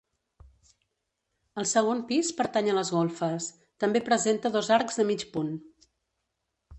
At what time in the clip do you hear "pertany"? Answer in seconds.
2.39-2.69